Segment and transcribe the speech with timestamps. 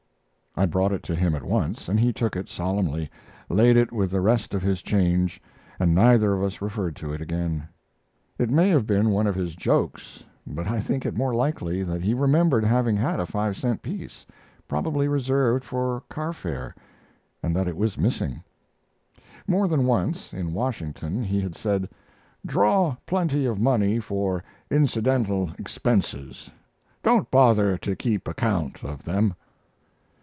[0.53, 3.09] I brought it to him at once, and he took it solemnly,
[3.47, 5.41] laid it with the rest of his change,
[5.79, 7.69] and neither of us referred to it again.
[8.37, 12.01] It may have been one of his jokes, but I think it more likely that
[12.01, 14.25] he remembered having had a five cent piece,
[14.67, 16.75] probably reserved for car fare,
[17.41, 18.43] and that it was missing.
[19.47, 21.87] More than once, in Washington, he had said:
[22.45, 26.51] "Draw plenty of money for incidental expenses.
[27.03, 29.33] Don't bother to keep account of them."